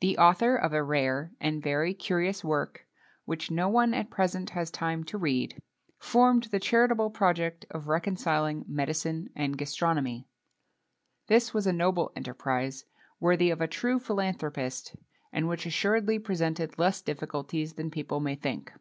The 0.00 0.16
author 0.16 0.56
of 0.56 0.72
a 0.72 0.82
rare 0.82 1.30
and 1.42 1.62
very 1.62 1.92
curious 1.92 2.42
work,[XXII 2.42 2.84
1] 3.26 3.26
which 3.26 3.50
no 3.50 3.68
one 3.68 3.92
at 3.92 4.08
present 4.08 4.48
has 4.56 4.70
time 4.70 5.04
to 5.04 5.18
read, 5.18 5.60
formed 5.98 6.44
the 6.44 6.58
charitable 6.58 7.10
project 7.10 7.66
of 7.70 7.86
reconciling 7.86 8.64
medicine 8.66 9.28
and 9.36 9.58
gastronomy. 9.58 10.26
This 11.26 11.52
was 11.52 11.66
a 11.66 11.72
noble 11.74 12.12
enterprize, 12.16 12.86
worthy 13.20 13.50
of 13.50 13.60
a 13.60 13.68
true 13.68 13.98
philanthropist, 14.00 14.96
and 15.34 15.46
which 15.50 15.66
assuredly 15.66 16.18
presented 16.18 16.78
less 16.78 17.02
difficulties 17.02 17.74
than 17.74 17.90
people 17.90 18.20
may 18.20 18.36
think. 18.36 18.72